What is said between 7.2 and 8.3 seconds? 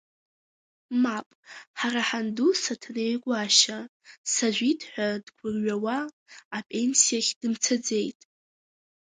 дымцаӡеит.